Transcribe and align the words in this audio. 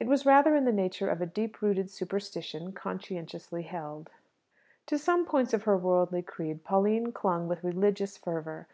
It 0.00 0.06
was 0.06 0.24
rather 0.24 0.56
in 0.56 0.64
the 0.64 0.72
nature 0.72 1.10
of 1.10 1.20
a 1.20 1.26
deep 1.26 1.60
rooted 1.60 1.90
superstition 1.90 2.72
conscientiously 2.72 3.64
held. 3.64 4.08
To 4.86 4.96
some 4.96 5.26
points 5.26 5.52
of 5.52 5.64
her 5.64 5.76
worldly 5.76 6.22
creed 6.22 6.64
Pauline 6.64 7.12
clung 7.12 7.46
with 7.46 7.62
religious 7.62 8.16
fervour. 8.16 8.68